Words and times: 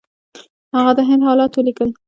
هغه 0.75 0.91
د 0.97 0.99
هند 1.07 1.21
حالات 1.27 1.51
ولیکل. 1.53 1.89